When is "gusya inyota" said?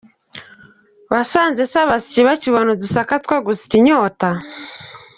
3.45-4.29